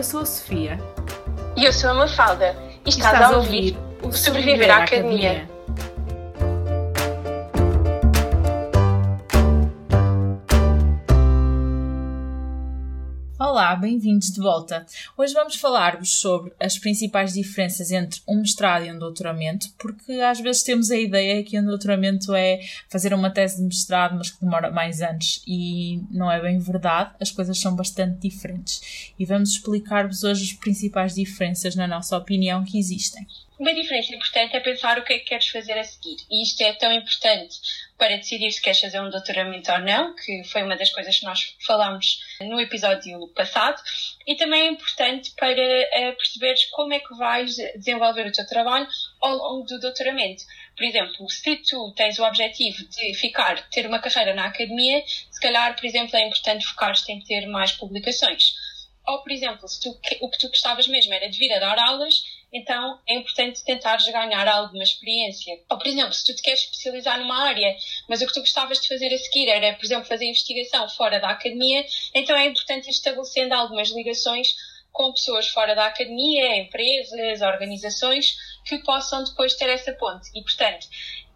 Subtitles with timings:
[0.00, 0.78] Eu sou a Sofia.
[1.54, 2.56] E eu sou a Mafalda.
[2.86, 5.32] E estás, estás a ouvir o Sobreviver à Academia.
[5.32, 5.59] Academia.
[13.50, 14.86] Olá, bem-vindos de volta.
[15.18, 20.38] Hoje vamos falar-vos sobre as principais diferenças entre um mestrado e um doutoramento, porque às
[20.38, 24.40] vezes temos a ideia que um doutoramento é fazer uma tese de mestrado, mas que
[24.40, 29.12] demora mais anos, e não é bem verdade, as coisas são bastante diferentes.
[29.18, 33.26] E vamos explicar-vos hoje as principais diferenças, na nossa opinião, que existem.
[33.60, 36.16] Uma diferença importante é pensar o que é que queres fazer a seguir.
[36.30, 37.60] E isto é tão importante
[37.98, 41.26] para decidir se queres fazer um doutoramento ou não, que foi uma das coisas que
[41.26, 43.78] nós falámos no episódio passado.
[44.26, 48.88] E também é importante para uh, perceberes como é que vais desenvolver o teu trabalho
[49.20, 50.42] ao longo do doutoramento.
[50.74, 55.38] Por exemplo, se tu tens o objetivo de ficar, ter uma carreira na academia, se
[55.38, 58.54] calhar, por exemplo, é importante focar-te em ter mais publicações.
[59.06, 59.90] Ou, por exemplo, se tu,
[60.22, 64.06] o que tu gostavas mesmo era de vir a dar aulas, então é importante tentares
[64.08, 65.54] ganhar alguma experiência.
[65.70, 67.76] Ou, por exemplo, se tu te queres especializar numa área,
[68.08, 71.20] mas o que tu gostavas de fazer a seguir era, por exemplo, fazer investigação fora
[71.20, 71.84] da academia,
[72.14, 74.48] então é importante ir estabelecendo algumas ligações
[74.92, 78.34] com pessoas fora da academia, empresas, organizações,
[78.66, 80.28] que possam depois ter essa ponte.
[80.34, 80.88] E, portanto,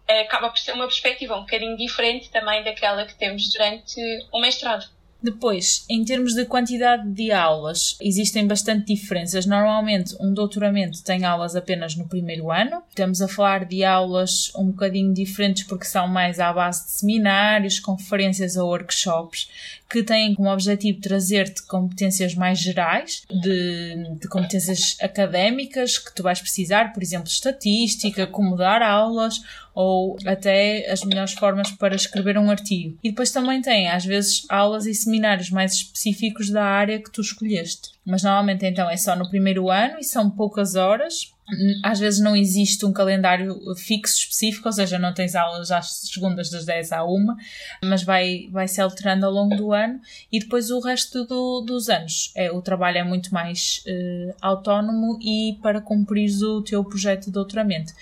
[0.07, 3.99] acaba por ser uma perspectiva um bocadinho diferente também daquela que temos durante
[4.31, 4.85] o mestrado.
[5.25, 9.47] Depois, em termos de quantidade de aulas, existem bastante diferenças.
[9.47, 12.83] Normalmente, um doutoramento tem aulas apenas no primeiro ano.
[12.89, 17.79] Estamos a falar de aulas um bocadinho diferentes porque são mais à base de seminários,
[17.79, 19.49] conferências ou workshops
[19.89, 26.39] que têm como objetivo trazer-te competências mais gerais, de, de, competências académicas que tu vais
[26.39, 29.41] precisar, por exemplo, estatística, como dar aulas
[29.75, 32.97] ou até as melhores formas para escrever um artigo.
[33.03, 37.19] E depois também tem, às vezes, aulas e seminários mais específicos da área que tu
[37.19, 37.89] escolheste.
[38.05, 41.35] Mas normalmente então é só no primeiro ano e são poucas horas,
[41.83, 46.49] às vezes não existe um calendário fixo específico, ou seja, não tens aulas às segundas
[46.49, 47.25] das 10 à 1,
[47.83, 49.99] mas vai, vai se alterando ao longo do ano
[50.31, 52.31] e depois o resto do, dos anos.
[52.35, 57.31] É, o trabalho é muito mais uh, autónomo e para cumprir o teu projeto de
[57.31, 57.93] doutoramento.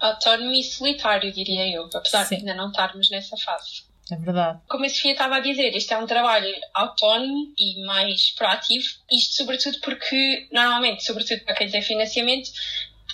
[0.00, 2.36] Autónomo e solitário, diria eu, apesar Sim.
[2.36, 3.82] de ainda não estarmos nessa fase.
[4.10, 4.58] É verdade.
[4.68, 8.84] Como a Sofia estava a dizer, este é um trabalho autónomo e mais proativo.
[9.10, 12.50] Isto, sobretudo, porque, normalmente, sobretudo para quem tem financiamento,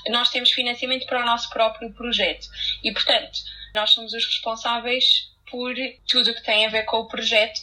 [0.09, 2.47] nós temos financiamento para o nosso próprio projeto.
[2.83, 3.41] E, portanto,
[3.75, 5.75] nós somos os responsáveis por
[6.09, 7.61] tudo o que tem a ver com o projeto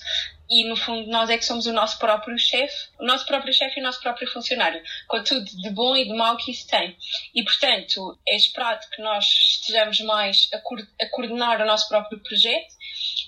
[0.53, 3.79] e no fundo nós é que somos o nosso próprio chefe, o nosso próprio chefe
[3.79, 6.95] e o nosso próprio funcionário, com tudo de bom e de mau que isso tem.
[7.33, 12.19] E portanto é esperado que nós estejamos mais a, co a coordenar o nosso próprio
[12.19, 12.73] projeto,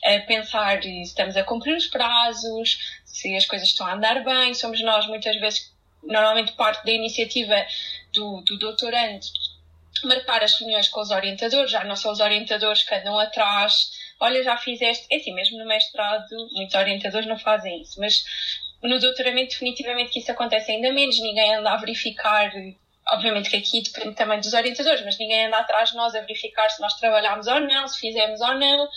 [0.03, 4.53] a pensar se estamos a cumprir os prazos, se as coisas estão a andar bem,
[4.53, 7.55] somos nós muitas vezes, normalmente parte da iniciativa
[8.13, 9.25] do, do doutorando
[10.03, 14.43] marcar as reuniões com os orientadores, já não são os orientadores que andam atrás, olha,
[14.43, 18.23] já fizeste, é assim, mesmo no mestrado, muitos orientadores não fazem isso, mas
[18.83, 22.51] no doutoramento definitivamente que isso acontece ainda menos, ninguém anda a verificar,
[23.09, 26.69] obviamente que aqui depende também dos orientadores, mas ninguém anda atrás de nós a verificar
[26.69, 28.89] se nós trabalhámos ou não, se fizemos ou não,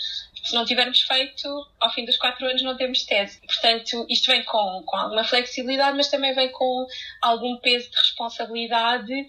[0.45, 1.49] se não tivermos feito,
[1.81, 3.41] ao fim dos quatro anos não temos tese.
[3.47, 6.87] Portanto, isto vem com, com alguma flexibilidade, mas também vem com
[7.21, 9.27] algum peso de responsabilidade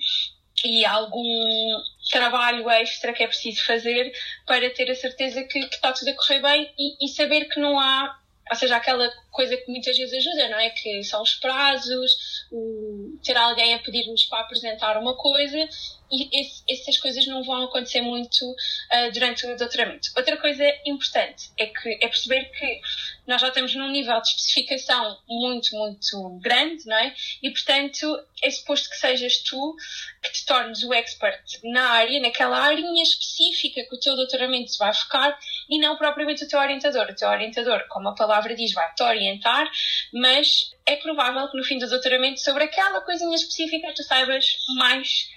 [0.63, 4.11] e algum trabalho extra que é preciso fazer
[4.45, 7.59] para ter a certeza que, que está tudo a correr bem e, e, saber que
[7.59, 10.69] não há, ou seja, aquela coisa que muitas vezes ajuda, não é?
[10.71, 12.11] Que são os prazos,
[12.51, 15.67] o, ter alguém a pedir-nos para apresentar uma coisa
[16.11, 20.09] esse, essas coisas não vão acontecer muito uh, durante o doutoramento.
[20.15, 22.81] Outra coisa importante é que é perceber que
[23.27, 27.13] nós já estamos num nível de especificação muito, muito grande, não é?
[27.43, 29.75] E, portanto, é suposto que sejas tu
[30.21, 34.93] que te tornes o expert na área, naquela área específica que o teu doutoramento vai
[34.93, 35.37] focar
[35.69, 37.07] e não propriamente o teu orientador.
[37.09, 39.69] O teu orientador, como a palavra diz, vai te orientar,
[40.11, 44.45] mas é provável que no fim do doutoramento sobre aquela coisinha específica tu saibas
[44.75, 45.29] mais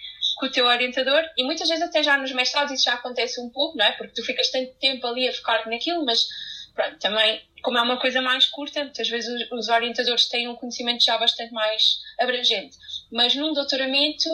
[0.42, 3.48] com o teu orientador e muitas vezes até já nos mestrados isso já acontece um
[3.48, 3.92] pouco, não é?
[3.92, 6.26] Porque tu ficas tanto tempo ali a focar naquilo, mas
[6.74, 11.04] pronto, também como é uma coisa mais curta, muitas vezes os orientadores têm um conhecimento
[11.04, 12.76] já bastante mais abrangente.
[13.12, 14.28] Mas num doutoramento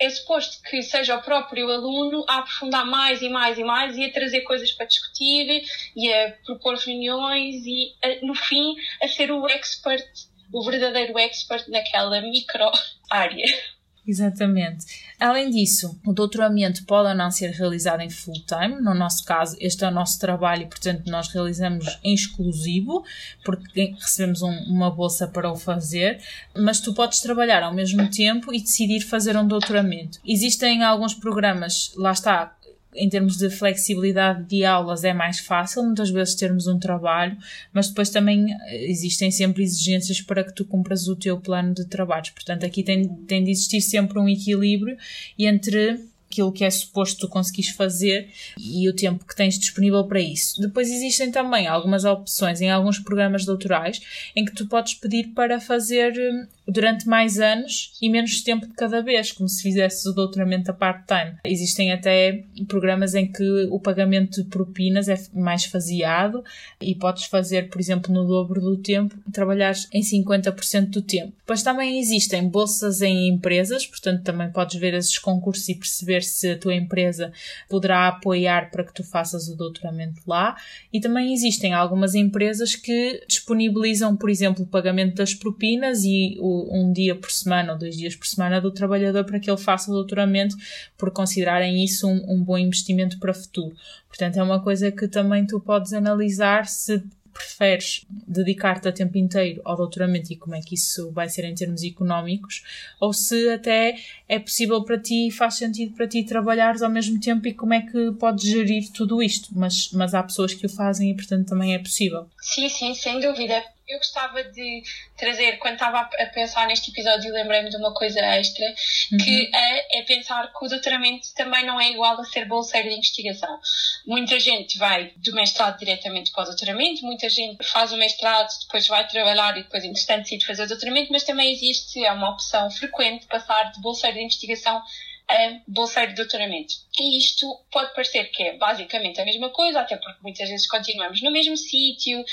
[0.00, 4.06] é suposto que seja o próprio aluno a aprofundar mais e mais e mais e
[4.06, 5.62] a trazer coisas para discutir
[5.94, 10.04] e a propor reuniões e, a, no fim, a ser o expert,
[10.52, 12.72] o verdadeiro expert naquela micro
[13.08, 13.77] área.
[14.08, 14.86] Exatamente.
[15.20, 18.80] Além disso, o doutoramento pode ou não ser realizado em full time.
[18.80, 23.04] No nosso caso, este é o nosso trabalho e, portanto, nós realizamos em exclusivo,
[23.44, 26.22] porque recebemos um, uma bolsa para o fazer.
[26.56, 30.18] Mas tu podes trabalhar ao mesmo tempo e decidir fazer um doutoramento.
[30.26, 32.56] Existem alguns programas, lá está,
[32.94, 37.36] em termos de flexibilidade de aulas é mais fácil, muitas vezes termos um trabalho,
[37.72, 41.84] mas depois também eh, existem sempre exigências para que tu cumpras o teu plano de
[41.84, 42.30] trabalhos.
[42.30, 44.96] Portanto, aqui tem, tem de existir sempre um equilíbrio
[45.38, 48.28] entre aquilo que é suposto tu conseguires fazer
[48.58, 50.60] e o tempo que tens disponível para isso.
[50.60, 54.00] Depois existem também algumas opções em alguns programas doutorais
[54.36, 58.74] em que tu podes pedir para fazer hum, durante mais anos e menos tempo de
[58.74, 61.36] cada vez, como se fizesse o doutoramento a part-time.
[61.44, 66.44] Existem até programas em que o pagamento de propinas é mais faseado
[66.80, 71.32] e podes fazer, por exemplo, no dobro do tempo, trabalhar em 50% do tempo.
[71.38, 76.50] Depois também existem bolsas em empresas, portanto também podes ver esses concursos e perceber se
[76.50, 77.32] a tua empresa
[77.68, 80.56] poderá apoiar para que tu faças o doutoramento lá.
[80.92, 86.68] E também existem algumas empresas que disponibilizam, por exemplo, o pagamento das propinas e o
[86.70, 89.90] um dia por semana ou dois dias por semana do trabalhador para que ele faça
[89.90, 90.56] o doutoramento,
[90.96, 93.74] por considerarem isso um, um bom investimento para o futuro.
[94.08, 97.02] Portanto, é uma coisa que também tu podes analisar se
[97.38, 101.54] preferes dedicar-te a tempo inteiro ao doutoramento e como é que isso vai ser em
[101.54, 102.64] termos económicos,
[103.00, 103.96] ou se até
[104.28, 107.82] é possível para ti, faz sentido para ti trabalhares ao mesmo tempo e como é
[107.82, 109.50] que podes gerir tudo isto.
[109.52, 112.26] Mas, mas há pessoas que o fazem e, portanto, também é possível.
[112.40, 114.82] Sim, sim, sem dúvida eu gostava de
[115.16, 119.18] trazer, quando estava a pensar neste episódio, lembrei-me de uma coisa extra, uhum.
[119.18, 122.96] que é, é, pensar que o doutoramento também não é igual a ser bolseiro de
[122.96, 123.58] investigação.
[124.06, 128.86] Muita gente vai do mestrado diretamente para o doutoramento, muita gente faz o mestrado, depois
[128.86, 132.70] vai trabalhar e depois, entretanto, decide fazer o doutoramento, mas também existe, é uma opção
[132.70, 134.82] frequente, passar de bolseiro de investigação
[135.28, 136.74] a bolseiro de doutoramento.
[136.98, 141.20] E isto pode parecer que é basicamente a mesma coisa, até porque muitas vezes continuamos
[141.20, 142.24] no mesmo sítio,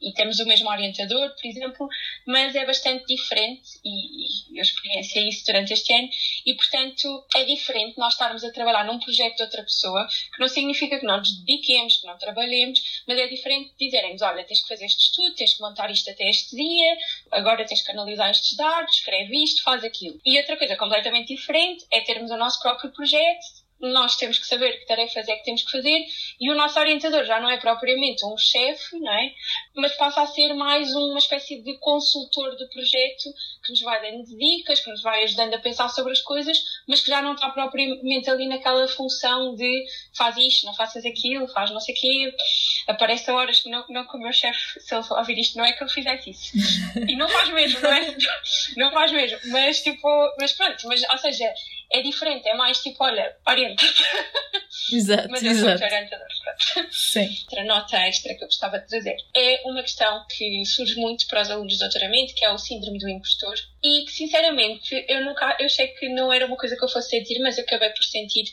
[0.00, 1.88] e temos o mesmo orientador, por exemplo,
[2.26, 6.08] mas é bastante diferente e, e eu experienciei isso durante este ano
[6.46, 10.48] e, portanto, é diferente nós estarmos a trabalhar num projeto de outra pessoa, que não
[10.48, 14.62] significa que não nos dediquemos, que não trabalhemos, mas é diferente de dizerem-nos, olha, tens
[14.62, 16.96] que fazer este estudo, tens que montar isto até este dia,
[17.32, 20.20] agora tens que analisar estes dados, escreve isto, faz aquilo.
[20.24, 23.46] E outra coisa completamente diferente é termos o nosso próprio projeto,
[23.80, 26.04] nós temos que saber que tarefas é que temos que fazer
[26.40, 29.32] e o nosso orientador já não é propriamente um chefe, não é?
[29.76, 33.32] Mas passa a ser mais uma espécie de consultor do projeto
[33.64, 36.58] que nos vai dando dicas, que nos vai ajudando a pensar sobre as coisas,
[36.88, 39.84] mas que já não está propriamente ali naquela função de
[40.16, 42.34] faz isto, não faças aquilo, faz não sei o quê,
[42.88, 45.72] aparece a horas que não, não o meu chefe, se ele ouvir isto, não é
[45.72, 46.52] que ele fizesse isso.
[47.08, 47.98] E não faz mesmo, não é?
[48.76, 50.08] Não faz mesmo, mas tipo,
[50.40, 51.52] mas pronto, mas ou seja,
[51.90, 53.36] é diferente, é mais tipo, olha,
[54.92, 55.78] Exato, Mas eu exato.
[55.78, 56.26] sou orientador,
[56.90, 57.28] Sim.
[57.44, 61.42] Outra nota extra que eu gostava de trazer é uma questão que surge muito para
[61.42, 65.56] os alunos de doutoramento, que é o síndrome do impostor, e que, sinceramente, eu nunca,
[65.60, 68.44] eu sei que não era uma coisa que eu fosse sentir, mas acabei por sentir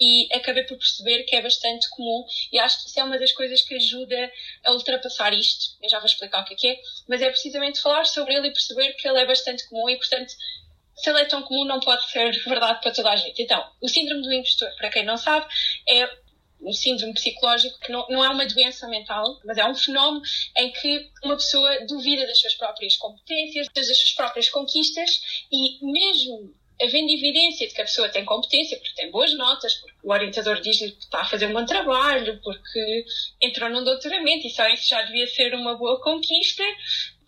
[0.00, 3.32] e acabei por perceber que é bastante comum e acho que isso é uma das
[3.32, 4.32] coisas que ajuda
[4.64, 5.76] a ultrapassar isto.
[5.82, 8.48] Eu já vou explicar o que é que é, mas é precisamente falar sobre ele
[8.48, 10.32] e perceber que ele é bastante comum e, portanto,
[10.94, 13.42] se ele é tão comum, não pode ser verdade para toda a gente.
[13.42, 15.46] Então, o síndrome do impostor, para quem não sabe,
[15.88, 16.22] é
[16.60, 20.22] um síndrome psicológico que não, não é uma doença mental, mas é um fenómeno
[20.56, 26.54] em que uma pessoa duvida das suas próprias competências, das suas próprias conquistas e mesmo
[26.80, 30.60] havendo evidência de que a pessoa tem competência, porque tem boas notas, porque o orientador
[30.60, 33.04] diz-lhe que está a fazer um bom trabalho, porque
[33.40, 36.64] entrou num doutoramento e só isso já devia ser uma boa conquista,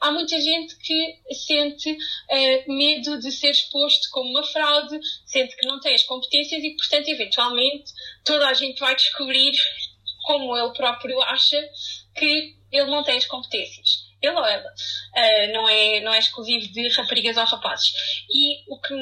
[0.01, 5.67] há muita gente que sente uh, medo de ser exposto como uma fraude, sente que
[5.67, 7.93] não tem as competências e, portanto, eventualmente,
[8.25, 9.53] toda a gente vai descobrir,
[10.27, 11.61] como ele próprio acha,
[12.17, 14.05] que ele não tem as competências.
[14.21, 14.69] Ele ou ela.
[14.69, 17.93] Uh, não, é, não é exclusivo de raparigas ou rapazes.
[18.31, 18.95] E o que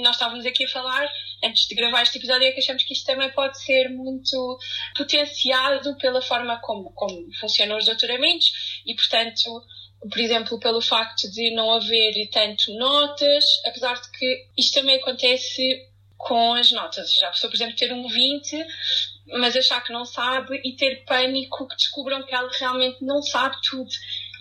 [0.00, 1.10] nós estávamos aqui a falar
[1.44, 4.58] antes de gravar este episódio é que achamos que isto também pode ser muito
[4.96, 9.64] potenciado pela forma como, como funcionam os doutoramentos e, portanto,
[10.10, 15.86] por exemplo, pelo facto de não haver tanto notas, apesar de que isto também acontece
[16.16, 17.14] com as notas.
[17.14, 18.66] Já a pessoa, por exemplo, ter um 20,
[19.26, 23.56] mas achar que não sabe e ter pânico que descubram que ela realmente não sabe
[23.68, 23.90] tudo.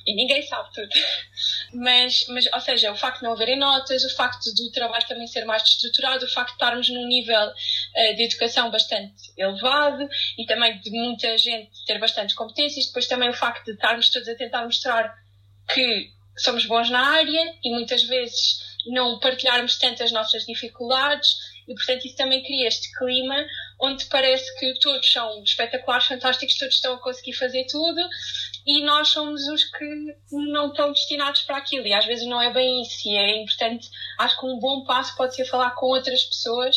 [0.05, 0.89] E ninguém sabe tudo.
[1.73, 5.25] Mas, mas, ou seja, o facto de não haverem notas, o facto do trabalho também
[5.25, 10.05] ser mais estruturado, o facto de estarmos num nível uh, de educação bastante elevado
[10.37, 14.27] e também de muita gente ter bastante competências, depois também o facto de estarmos todos
[14.27, 15.15] a tentar mostrar
[15.73, 21.35] que somos bons na área e muitas vezes não partilharmos tanto as nossas dificuldades
[21.67, 23.45] e, portanto, isso também cria este clima
[23.79, 28.01] onde parece que todos são espetaculares, fantásticos, todos estão a conseguir fazer tudo
[28.65, 31.87] e nós somos os que não estão destinados para aquilo.
[31.87, 33.07] E às vezes não é bem isso.
[33.07, 36.75] E é importante, acho que um bom passo pode ser falar com outras pessoas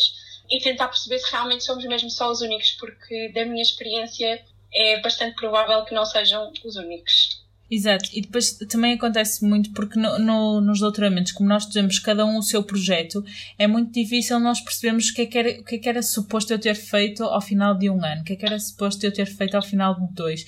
[0.49, 4.99] e tentar perceber se realmente somos mesmo só os únicos, porque da minha experiência é
[4.99, 7.44] bastante provável que não sejam os únicos.
[7.69, 12.23] Exato, e depois também acontece muito porque no, no, nos doutoramentos, como nós temos cada
[12.23, 13.25] um o seu projeto,
[13.57, 16.03] é muito difícil nós percebermos o que, é que era, o que é que era
[16.03, 19.03] suposto eu ter feito ao final de um ano, o que é que era suposto
[19.03, 20.45] eu ter feito ao final de dois.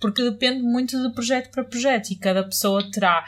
[0.00, 3.24] Porque depende muito de projeto para projeto e cada pessoa terá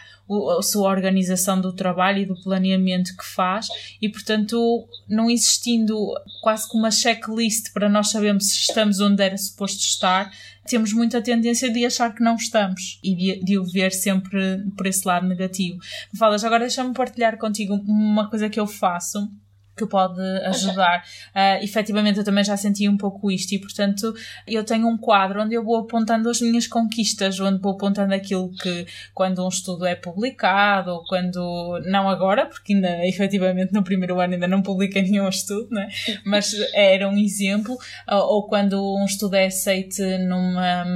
[0.58, 3.68] a sua organização do trabalho e do planeamento que faz
[4.00, 5.96] e, portanto, não existindo
[6.42, 10.30] quase que uma checklist para nós sabermos se estamos onde era suposto estar,
[10.66, 14.86] temos muita tendência de achar que não estamos e de, de o ver sempre por
[14.86, 15.78] esse lado negativo.
[16.18, 19.28] Falas, agora deixa-me partilhar contigo uma coisa que eu faço
[19.76, 21.04] que pode ajudar.
[21.34, 24.14] Uh, efetivamente, eu também já senti um pouco isto e, portanto,
[24.46, 28.50] eu tenho um quadro onde eu vou apontando as minhas conquistas, onde vou apontando aquilo
[28.50, 34.18] que, quando um estudo é publicado, ou quando, não agora, porque ainda, efetivamente, no primeiro
[34.18, 35.88] ano ainda não publiquei nenhum estudo, né?
[36.24, 37.76] mas era um exemplo,
[38.08, 40.86] ou, ou quando um estudo é aceito numa,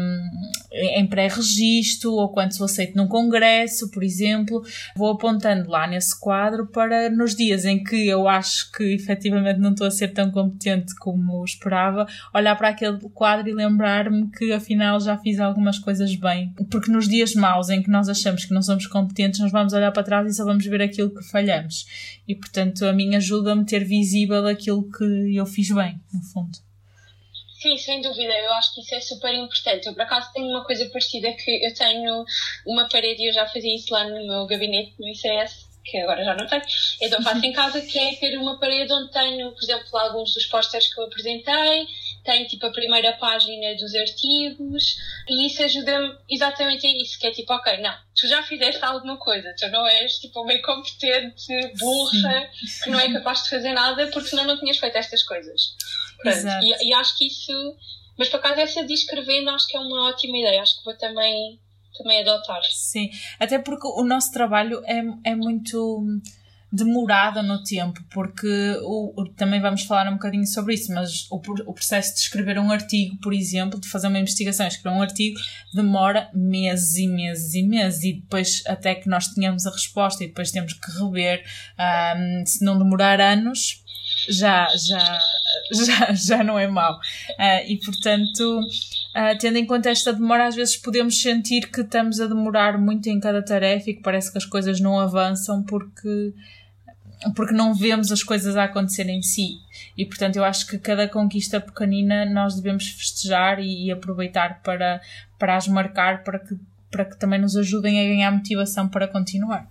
[0.73, 4.65] em pré-registro, ou quando sou aceito num congresso, por exemplo,
[4.97, 9.73] vou apontando lá nesse quadro para, nos dias em que eu acho que efetivamente não
[9.73, 15.01] estou a ser tão competente como esperava, olhar para aquele quadro e lembrar-me que afinal
[15.01, 16.55] já fiz algumas coisas bem.
[16.71, 19.93] Porque nos dias maus em que nós achamos que não somos competentes, nós vamos olhar
[19.93, 21.87] para trás e só vamos ver aquilo que falhamos.
[22.27, 26.59] E portanto a mim ajuda-me a ter visível aquilo que eu fiz bem, no fundo.
[27.61, 29.87] Sim, sem dúvida, eu acho que isso é super importante.
[29.87, 32.25] Eu, por acaso, tenho uma coisa parecida que eu tenho
[32.67, 36.25] uma parede e eu já fazia isso lá no meu gabinete, no ICS, que agora
[36.25, 36.63] já não tenho,
[37.01, 40.47] então faço em casa, que é ter uma parede onde tenho, por exemplo, alguns dos
[40.47, 41.87] pósteres que eu apresentei,
[42.25, 44.97] tenho tipo a primeira página dos artigos,
[45.29, 49.17] e isso ajuda-me exatamente a isso, que é tipo, ok, não, tu já fizeste alguma
[49.17, 51.47] coisa, tu não és tipo uma incompetente,
[51.79, 52.51] burra,
[52.85, 55.75] que não é capaz de fazer nada porque senão não tinhas feito estas coisas.
[56.23, 57.77] Pronto, e, e acho que isso,
[58.19, 60.97] mas por acaso essa de escrevendo acho que é uma ótima ideia, acho que vou
[60.97, 61.59] também
[61.97, 62.63] também adotar.
[62.73, 66.21] Sim, até porque o nosso trabalho é, é muito
[66.73, 71.75] demorado no tempo, porque o, também vamos falar um bocadinho sobre isso, mas o, o
[71.75, 75.39] processo de escrever um artigo, por exemplo, de fazer uma investigação, escrever um artigo,
[75.75, 80.29] demora meses e meses e meses, e depois até que nós tenhamos a resposta e
[80.29, 81.45] depois temos que rever,
[82.17, 83.83] um, se não demorar anos,
[84.29, 85.19] já, já,
[85.73, 86.97] já, já não é mau.
[86.97, 92.21] Uh, e portanto, uh, tendo em conta esta demora, às vezes podemos sentir que estamos
[92.21, 96.33] a demorar muito em cada tarefa e que parece que as coisas não avançam porque
[97.35, 99.59] porque não vemos as coisas a acontecer em si.
[99.97, 105.03] E portanto, eu acho que cada conquista pequenina nós devemos festejar e, e aproveitar para,
[105.39, 106.57] para as marcar, para que,
[106.91, 109.69] para que também nos ajudem a ganhar motivação para continuar.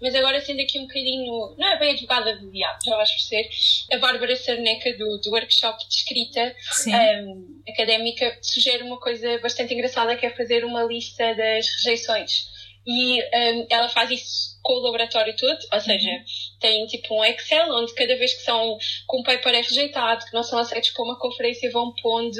[0.00, 3.50] Mas agora sendo aqui um bocadinho, não é bem advogada do diabo, já vais perceber,
[3.92, 6.54] a Bárbara Sarneca do, do workshop de escrita
[6.88, 12.48] um, académica sugere uma coisa bastante engraçada que é fazer uma lista das rejeições.
[12.86, 16.24] E um, ela faz isso com o laboratório todo, ou seja, uhum.
[16.60, 20.34] tem tipo um Excel onde cada vez que são com um paper é rejeitado, que
[20.34, 22.38] não são aceitos para uma conferência, vão pondo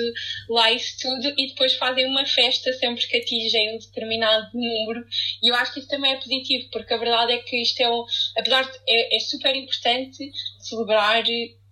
[0.49, 5.05] lá isso tudo e depois fazem uma festa sempre que atingem um determinado número.
[5.43, 7.91] E eu acho que isso também é positivo, porque a verdade é que isto é
[7.91, 8.05] um,
[8.37, 11.23] apesar de é, é super importante celebrar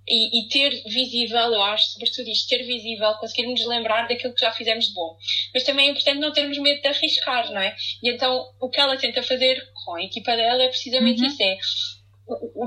[0.09, 4.53] e, e, ter visível, eu acho, sobretudo isto, ter visível, conseguirmos lembrar daquilo que já
[4.53, 5.17] fizemos de bom.
[5.53, 7.75] Mas também é importante não termos medo de arriscar, não é?
[8.03, 11.27] E então o que ela tenta fazer com a equipa dela é precisamente uhum.
[11.27, 11.59] isso: é,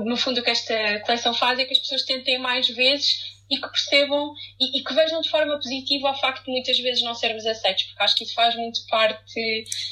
[0.04, 3.60] no fundo, o que esta coleção faz é que as pessoas tentem mais vezes e
[3.60, 7.14] que percebam e, e, que vejam de forma positiva o facto de muitas vezes não
[7.14, 9.22] sermos aceitos, porque acho que isso faz muito parte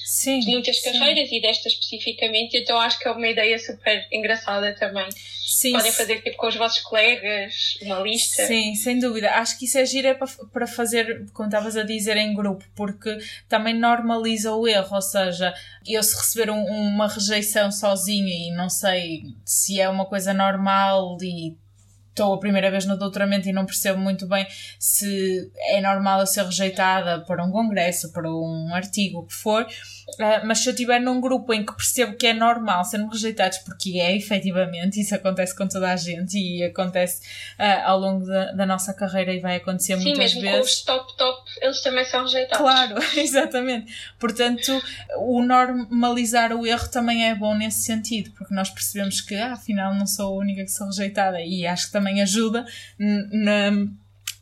[0.07, 0.93] sim, de muitas sim.
[0.93, 5.07] carreiras e desta especificamente, então acho que é uma ideia super engraçada também.
[5.51, 8.47] Sim, Podem fazer tipo com os vossos colegas uma lista.
[8.47, 9.33] Sim, sem dúvida.
[9.33, 12.65] Acho que isso é giro é para, para fazer, como estavas a dizer, em grupo,
[12.77, 15.53] porque também normaliza o erro, ou seja,
[15.85, 21.19] eu se receber um, uma rejeição sozinha e não sei se é uma coisa normal
[21.21, 21.57] e
[22.11, 24.47] estou a primeira vez no doutoramento e não percebo muito bem
[24.79, 29.67] se é normal eu ser rejeitada para um congresso, para um artigo, o que for,
[30.19, 33.59] Uh, mas se eu estiver num grupo em que percebo que é normal sermos rejeitados,
[33.59, 37.23] porque é efetivamente, isso acontece com toda a gente e acontece
[37.59, 40.59] uh, ao longo da, da, nossa carreira e vai acontecer Sim, muitas mesmo vezes.
[40.59, 42.59] Com os top top, eles também são rejeitados.
[42.59, 43.93] Claro, exatamente.
[44.19, 44.83] Portanto,
[45.19, 49.95] o normalizar o erro também é bom nesse sentido, porque nós percebemos que ah, afinal
[49.95, 52.65] não sou a única que sou rejeitada e acho que também ajuda
[52.99, 53.71] na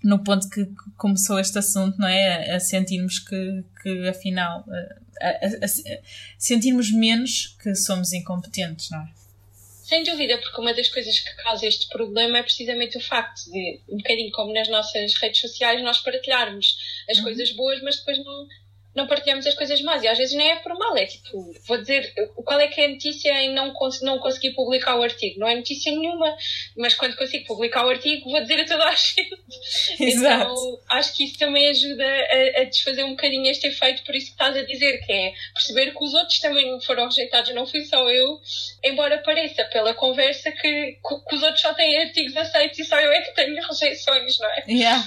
[0.03, 2.55] no ponto que começou este assunto, não é?
[2.55, 4.65] A sentirmos que, que afinal,
[5.21, 5.69] a, a, a,
[6.39, 9.19] sentirmos menos que somos incompetentes, não é?
[9.89, 13.81] Sem dúvida, porque uma das coisas que causa este problema é precisamente o facto de,
[13.89, 16.77] um bocadinho como nas nossas redes sociais, nós partilharmos
[17.09, 17.25] as uhum.
[17.25, 18.47] coisas boas, mas depois não,
[18.99, 20.03] não partilhamos as coisas más.
[20.03, 22.13] E às vezes nem é por mal, é tipo, vou dizer,
[22.45, 25.39] qual é que é a notícia em não, cons não conseguir publicar o artigo?
[25.39, 26.37] Não é notícia nenhuma,
[26.77, 29.39] mas quando consigo publicar o artigo, vou dizer a toda a gente.
[30.01, 30.53] Exato.
[30.53, 34.27] Então, acho que isso também ajuda a, a, desfazer um bocadinho este efeito, por isso
[34.27, 37.85] que estás a dizer, que é perceber que os outros também foram rejeitados, não fui
[37.85, 38.41] só eu,
[38.85, 43.13] embora pareça pela conversa que, que os outros só têm artigos aceitos e só eu
[43.13, 44.65] é que tenho rejeições, não é?
[44.69, 45.05] Yeah.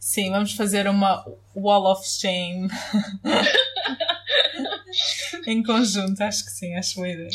[0.00, 1.22] Sim, vamos fazer uma
[1.54, 2.70] Wall of Shame
[5.46, 7.28] em conjunto, acho que sim, acho boa ideia.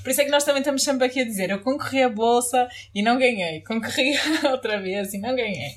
[0.00, 2.68] Por isso é que nós também estamos sempre aqui a dizer: eu concorri a bolsa
[2.94, 4.12] e não ganhei, concorri
[4.50, 5.74] outra vez e não ganhei.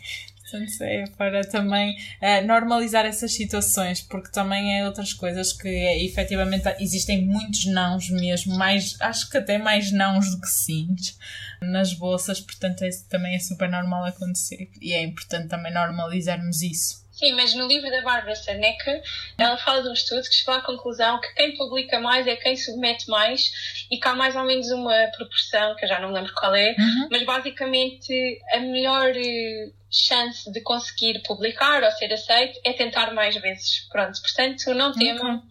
[0.49, 6.01] Portanto, é para também uh, normalizar essas situações, porque também é outras coisas que é,
[6.05, 11.17] efetivamente existem muitos nãos mesmo, mais, acho que até mais nãos do que sims
[11.61, 17.06] nas bolsas, portanto, isso também é super normal acontecer e é importante também normalizarmos isso.
[17.17, 19.01] Sim, mas no livro da Bárbara Saneca,
[19.39, 22.55] ela fala de um estudo que chegou à conclusão que quem publica mais é quem
[22.55, 23.51] submete mais
[23.89, 26.53] e que há mais ou menos uma proporção, que eu já não me lembro qual
[26.53, 27.07] é, uhum.
[27.09, 33.35] mas basicamente a melhor eh, chance de conseguir publicar ou ser aceito é tentar mais
[33.35, 33.87] vezes.
[33.89, 35.41] Pronto, portanto, não temam,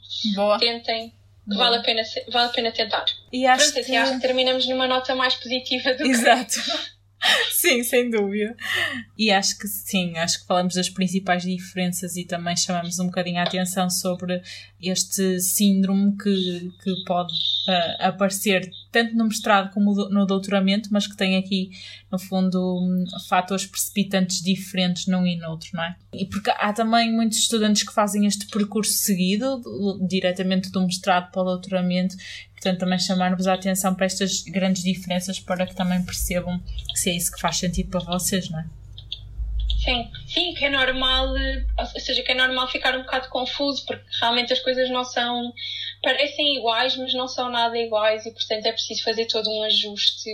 [0.54, 0.68] okay.
[0.68, 1.12] tentem.
[1.48, 3.04] Vale a, pena, vale a pena tentar.
[3.32, 3.96] E acho Pronto, assim, que...
[3.96, 6.54] acho que terminamos numa nota mais positiva do Exato.
[6.54, 6.60] que.
[6.60, 6.86] Exato.
[7.50, 8.56] sim, sem dúvida.
[9.16, 13.38] E acho que sim, acho que falamos das principais diferenças e também chamamos um bocadinho
[13.38, 14.42] a atenção sobre
[14.80, 21.16] este síndrome que, que pode uh, aparecer tanto no mestrado como no doutoramento, mas que
[21.16, 21.70] tem aqui,
[22.10, 25.96] no fundo, um, fatores precipitantes diferentes num e no outro, não é?
[26.12, 29.62] E porque há também muitos estudantes que fazem este percurso seguido,
[30.06, 32.16] diretamente do mestrado para o doutoramento,
[32.56, 36.60] portanto também chamar-vos a atenção para estas grandes diferenças para que também percebam
[36.94, 38.66] se é isso que faz sentido para vocês, não é?
[39.84, 41.28] Sim, sim, que é normal,
[41.78, 45.52] ou seja, que é normal ficar um bocado confuso, porque realmente as coisas não são,
[46.02, 50.28] parecem iguais, mas não são nada iguais e, portanto, é preciso fazer todo um ajuste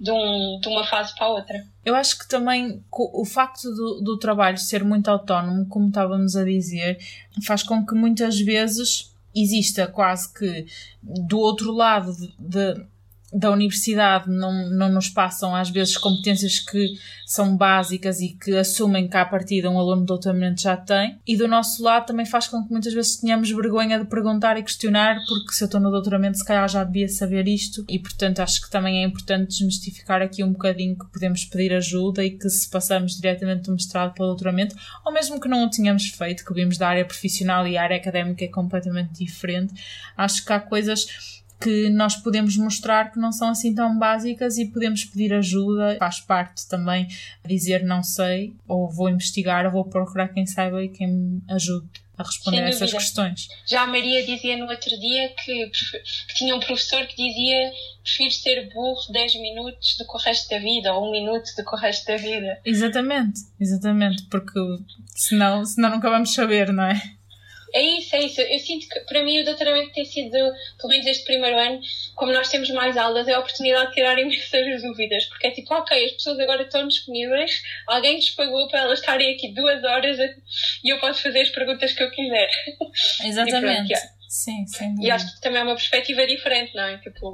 [0.00, 1.64] de, um, de uma fase para a outra.
[1.84, 6.42] Eu acho que também o facto do, do trabalho ser muito autónomo, como estávamos a
[6.42, 6.98] dizer,
[7.46, 10.66] faz com que muitas vezes exista quase que
[11.02, 12.84] do outro lado de,
[13.32, 19.08] da universidade não, não nos passam às vezes competências que são básicas e que assumem
[19.08, 21.18] que à partida um aluno de doutoramento já tem.
[21.24, 24.62] E do nosso lado também faz com que muitas vezes tenhamos vergonha de perguntar e
[24.62, 27.84] questionar porque se eu estou no doutoramento se calhar já devia saber isto.
[27.88, 32.24] E portanto acho que também é importante desmistificar aqui um bocadinho que podemos pedir ajuda
[32.24, 35.70] e que se passamos diretamente do mestrado para o doutoramento ou mesmo que não o
[35.70, 39.74] tenhamos feito, que vimos da área profissional e a área académica é completamente diferente,
[40.16, 44.66] acho que há coisas que nós podemos mostrar que não são assim tão básicas e
[44.66, 45.96] podemos pedir ajuda.
[45.98, 47.06] Faz parte também
[47.44, 51.88] dizer não sei, ou vou investigar, ou vou procurar quem saiba e quem me ajude
[52.16, 53.48] a responder a essas questões.
[53.66, 58.30] Já a Maria dizia no outro dia que, que, tinha um professor que dizia prefiro
[58.30, 61.74] ser burro 10 minutos do que o resto da vida, ou um minuto do que
[61.74, 62.60] o resto da vida.
[62.64, 64.58] Exatamente, exatamente, porque
[65.14, 67.19] senão, senão nunca vamos saber, não é?
[67.72, 68.40] É isso, é isso.
[68.40, 71.80] Eu sinto que para mim o doutoramento tem sido, pelo menos este primeiro ano,
[72.14, 75.72] como nós temos mais aulas, é a oportunidade de tirar imensas dúvidas, porque é tipo,
[75.74, 80.18] ok, as pessoas agora estão disponíveis, alguém lhes pagou para elas estarem aqui duas horas
[80.84, 82.50] e eu posso fazer as perguntas que eu quiser.
[83.24, 83.88] Exatamente.
[83.88, 84.20] Pronto.
[84.28, 85.08] Sim, sem dúvida.
[85.08, 86.98] E acho que também é uma perspectiva diferente, não é?
[86.98, 87.32] Tipo,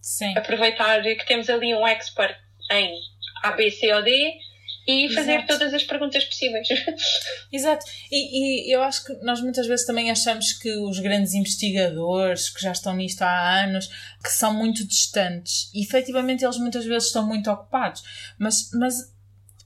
[0.00, 0.36] Sim.
[0.36, 2.36] aproveitar que temos ali um expert
[2.72, 2.98] em
[3.42, 4.38] A, B, C ou D
[4.86, 5.46] e fazer Exato.
[5.48, 6.68] todas as perguntas possíveis.
[7.52, 7.84] Exato.
[8.10, 12.60] E, e, eu acho que nós muitas vezes também achamos que os grandes investigadores que
[12.60, 13.88] já estão nisto há anos
[14.22, 18.02] que são muito distantes e efetivamente eles muitas vezes estão muito ocupados,
[18.38, 19.12] mas, mas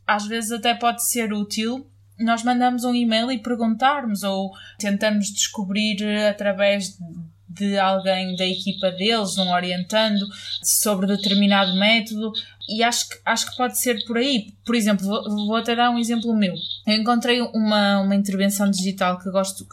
[0.07, 6.03] às vezes até pode ser útil nós mandamos um e-mail e perguntarmos ou tentamos descobrir
[6.27, 7.38] através de
[7.81, 10.27] alguém da equipa deles, um orientando
[10.63, 12.33] sobre determinado método,
[12.69, 14.53] e acho que, acho que pode ser por aí.
[14.65, 16.55] Por exemplo, vou, vou até dar um exemplo meu.
[16.87, 19.67] Eu encontrei uma, uma intervenção digital que gosto,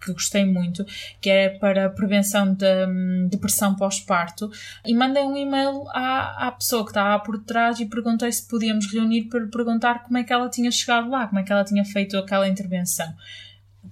[0.00, 0.84] que gostei muito,
[1.20, 4.50] que é para prevenção de hum, depressão pós-parto,
[4.84, 8.90] e mandei um e-mail à, à pessoa que estava por trás e perguntei se podíamos
[8.92, 11.84] reunir para perguntar como é que ela tinha chegado lá, como é que ela tinha
[11.84, 13.14] feito aquela intervenção.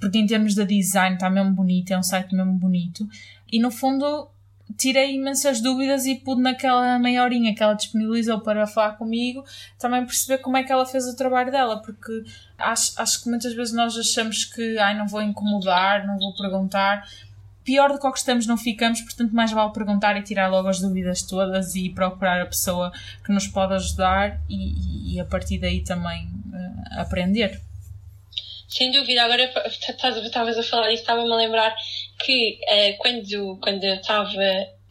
[0.01, 3.09] Porque em termos de design está mesmo bonito, é um site mesmo bonito,
[3.51, 4.31] e no fundo
[4.77, 9.45] tirei imensas dúvidas e pude naquela meia horinha que ela disponibilizou para falar comigo
[9.79, 12.25] também perceber como é que ela fez o trabalho dela, porque
[12.59, 17.09] acho, acho que muitas vezes nós achamos que ai, não vou incomodar, não vou perguntar.
[17.65, 20.69] Pior do que o que estamos não ficamos, portanto mais vale perguntar e tirar logo
[20.69, 22.93] as dúvidas todas e procurar a pessoa
[23.25, 27.61] que nos pode ajudar e, e a partir daí também uh, aprender.
[28.69, 29.51] Sem dúvida, agora
[30.25, 31.75] estavas a falar isso, estava-me a lembrar
[32.25, 34.31] que uh, quando, quando eu estava.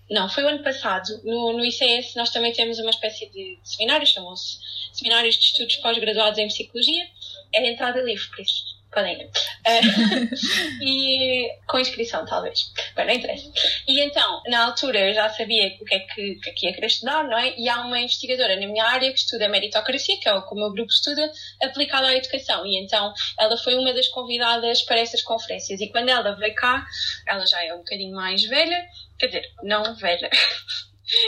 [0.10, 4.10] Não, foi o ano passado, no, no ICS nós também temos uma espécie de seminários,
[4.10, 4.58] chamam-se
[4.94, 7.06] Seminários de Estudos Pós-Graduados em Psicologia.
[7.54, 12.72] É entrada livre, por isso Uh, e com inscrição, talvez.
[12.96, 13.52] Bem, não interessa.
[13.88, 16.74] E então, na altura, eu já sabia o que é que, que, é que ia
[16.74, 17.54] querer estudar, não é?
[17.58, 20.58] E há uma investigadora na minha área que estuda meritocracia, que é o que o
[20.58, 21.32] meu grupo estuda,
[21.62, 22.66] aplicada à educação.
[22.66, 25.80] E então, ela foi uma das convidadas para essas conferências.
[25.82, 26.86] E quando ela veio cá,
[27.28, 28.86] ela já é um bocadinho mais velha,
[29.20, 30.30] quer dizer, não velha.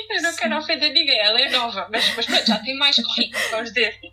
[0.10, 3.44] Eu não quero ofender ninguém, ela é nova, mas, mas pronto, já tem mais currículo,
[3.50, 4.12] vamos dizer assim.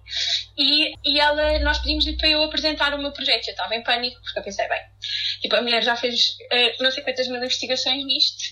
[0.58, 3.48] E, e ela, nós pedimos-lhe para eu apresentar o meu projeto.
[3.48, 4.80] Eu estava em pânico, porque eu pensei, bem,
[5.40, 8.44] tipo, a mulher já fez uh, não sei quantas mil investigações nisto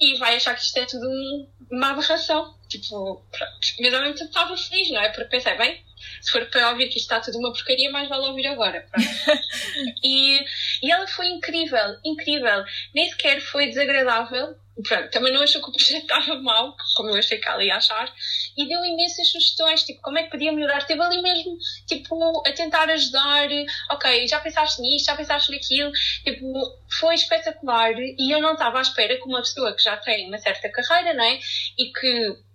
[0.00, 2.56] e vai achar que isto é tudo um, uma aberração.
[2.68, 3.58] Tipo, pronto.
[3.80, 5.08] Mas ao mesmo tempo estava feliz, não é?
[5.08, 5.82] Porque pensei, bem,
[6.20, 8.86] se for para ouvir que isto está tudo uma porcaria, mais vale ouvir agora.
[10.04, 10.40] e,
[10.82, 12.64] e ela foi incrível, incrível.
[12.94, 17.16] Nem sequer foi desagradável pronto, também não achou que o projeto estava mal, como eu
[17.16, 18.12] achei que ela ia achar,
[18.56, 20.78] e deu imensas sugestões, tipo, como é que podia melhorar.
[20.78, 23.48] Esteve ali mesmo, tipo, a tentar ajudar,
[23.90, 25.92] ok, já pensaste nisto, já pensaste naquilo,
[26.24, 26.52] tipo,
[26.98, 30.38] foi espetacular, e eu não estava à espera que uma pessoa que já tem uma
[30.38, 31.38] certa carreira, não é,
[31.78, 32.47] e que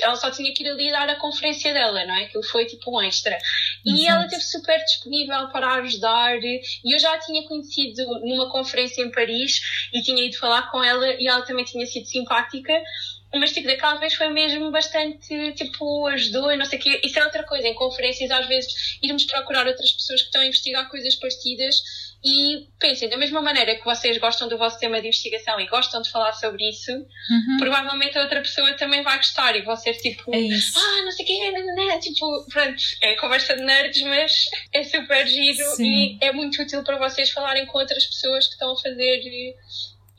[0.00, 2.24] ela só tinha que ir ali dar a conferência dela, não é?
[2.24, 3.36] Aquilo foi tipo um extra.
[3.84, 4.10] E Exato.
[4.10, 6.38] ela esteve super disponível para ajudar.
[6.42, 9.60] E eu já a tinha conhecido numa conferência em Paris
[9.92, 12.72] e tinha ido falar com ela e ela também tinha sido simpática.
[13.32, 17.00] Mas, tipo, daquela vez foi mesmo bastante, tipo, ajudou e não sei o quê.
[17.04, 17.68] Isso é outra coisa.
[17.68, 21.80] Em conferências, às vezes, irmos procurar outras pessoas que estão a investigar coisas parecidas
[22.22, 26.02] e pensem, da mesma maneira que vocês gostam do vosso tema de investigação e gostam
[26.02, 27.56] de falar sobre isso, uhum.
[27.58, 31.24] provavelmente a outra pessoa também vai gostar e vão ser tipo, é ah, não sei
[31.24, 35.64] o que, não, não, não, tipo, pronto, é conversa de nerds, mas é super giro
[35.76, 36.18] Sim.
[36.20, 39.54] e é muito útil para vocês falarem com outras pessoas que estão a fazer eh,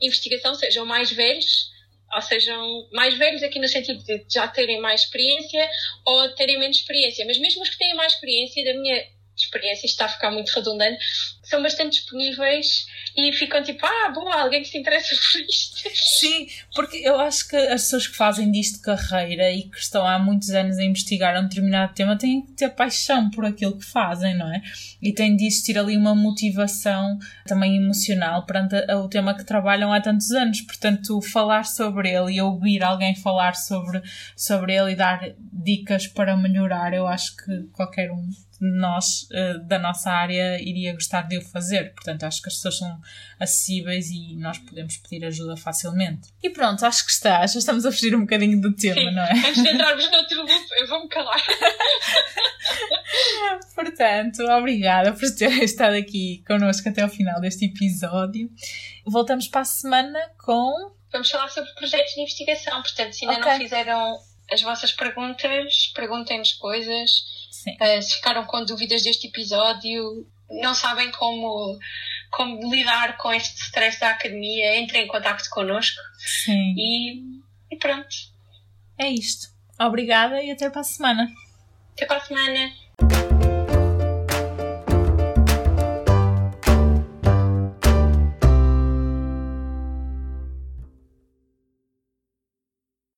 [0.00, 1.70] investigação, sejam mais velhos
[2.14, 5.66] ou sejam mais velhos aqui no sentido de já terem mais experiência
[6.04, 9.06] ou terem menos experiência, mas mesmo os que têm mais experiência, da minha
[9.44, 10.98] experiência, isto está a ficar muito redundante,
[11.42, 15.82] são bastante disponíveis e ficam tipo, ah, boa, alguém que se interessa por isto.
[15.94, 20.18] Sim, porque eu acho que as pessoas que fazem disto carreira e que estão há
[20.18, 24.36] muitos anos a investigar um determinado tema têm que ter paixão por aquilo que fazem,
[24.36, 24.62] não é?
[25.00, 30.00] E têm de existir ali uma motivação também emocional perante o tema que trabalham há
[30.00, 30.60] tantos anos.
[30.62, 34.00] Portanto, falar sobre ele e ouvir alguém falar sobre,
[34.36, 35.20] sobre ele e dar
[35.52, 38.30] dicas para melhorar, eu acho que qualquer um
[38.64, 41.92] nós, uh, da nossa área, iria gostar de o fazer.
[41.94, 43.00] Portanto, acho que as pessoas são
[43.40, 46.28] acessíveis e nós podemos pedir ajuda facilmente.
[46.40, 47.44] E pronto, acho que está.
[47.44, 49.32] Já estamos a fugir um bocadinho do tema, Sim, não é?
[49.32, 51.42] Antes de entrarmos no outro loop, eu vou-me calar.
[53.74, 58.48] Portanto, obrigada por ter estado aqui connosco até ao final deste episódio.
[59.04, 60.94] Voltamos para a semana com.
[61.10, 62.80] Vamos falar sobre projetos de investigação.
[62.80, 63.52] Portanto, se ainda okay.
[63.52, 64.18] não fizeram
[64.52, 67.41] as vossas perguntas, perguntem-nos coisas
[67.80, 71.78] Uh, se ficaram com dúvidas deste episódio, não sabem como,
[72.30, 76.00] como lidar com este stress da academia, entrem em contato connosco.
[76.18, 76.74] Sim.
[76.76, 77.22] E,
[77.70, 78.08] e pronto.
[78.98, 79.48] É isto.
[79.80, 81.28] Obrigada e até para a semana.
[81.94, 82.72] Até para a semana.